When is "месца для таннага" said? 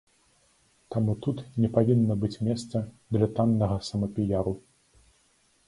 2.49-3.77